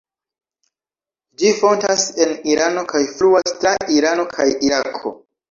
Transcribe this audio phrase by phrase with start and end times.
[1.41, 5.15] Ĝi fontas en Irano kaj fluas tra Irano kaj Irako.